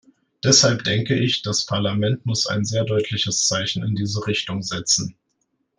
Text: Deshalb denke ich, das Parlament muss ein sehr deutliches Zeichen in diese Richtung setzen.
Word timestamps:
Deshalb 0.43 0.83
denke 0.83 1.13
ich, 1.13 1.43
das 1.43 1.67
Parlament 1.67 2.25
muss 2.25 2.47
ein 2.47 2.65
sehr 2.65 2.85
deutliches 2.85 3.45
Zeichen 3.47 3.83
in 3.83 3.93
diese 3.93 4.25
Richtung 4.25 4.63
setzen. 4.63 5.15